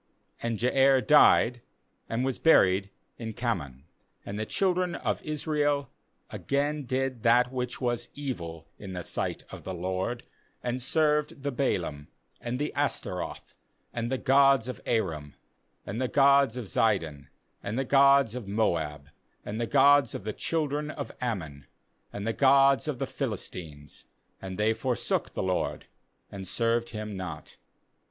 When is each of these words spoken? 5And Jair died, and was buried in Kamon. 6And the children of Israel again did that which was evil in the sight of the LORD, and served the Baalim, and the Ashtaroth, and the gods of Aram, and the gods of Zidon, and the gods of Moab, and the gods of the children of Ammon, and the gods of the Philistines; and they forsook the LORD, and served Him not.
5And 0.41 0.57
Jair 0.57 1.05
died, 1.05 1.61
and 2.09 2.25
was 2.25 2.39
buried 2.39 2.89
in 3.19 3.33
Kamon. 3.35 3.83
6And 4.25 4.37
the 4.37 4.47
children 4.47 4.95
of 4.95 5.21
Israel 5.21 5.91
again 6.31 6.85
did 6.85 7.21
that 7.21 7.51
which 7.51 7.79
was 7.79 8.09
evil 8.15 8.67
in 8.79 8.93
the 8.93 9.03
sight 9.03 9.43
of 9.51 9.63
the 9.63 9.75
LORD, 9.75 10.25
and 10.63 10.81
served 10.81 11.43
the 11.43 11.51
Baalim, 11.51 12.07
and 12.39 12.57
the 12.57 12.73
Ashtaroth, 12.73 13.53
and 13.93 14.11
the 14.11 14.17
gods 14.17 14.67
of 14.67 14.81
Aram, 14.87 15.35
and 15.85 16.01
the 16.01 16.07
gods 16.07 16.57
of 16.57 16.65
Zidon, 16.65 17.27
and 17.61 17.77
the 17.77 17.85
gods 17.85 18.33
of 18.33 18.47
Moab, 18.47 19.07
and 19.45 19.61
the 19.61 19.67
gods 19.67 20.15
of 20.15 20.23
the 20.23 20.33
children 20.33 20.89
of 20.89 21.11
Ammon, 21.21 21.67
and 22.11 22.25
the 22.25 22.33
gods 22.33 22.87
of 22.87 22.97
the 22.97 23.05
Philistines; 23.05 24.05
and 24.41 24.57
they 24.57 24.73
forsook 24.73 25.35
the 25.35 25.43
LORD, 25.43 25.85
and 26.31 26.47
served 26.47 26.89
Him 26.89 27.15
not. 27.15 27.57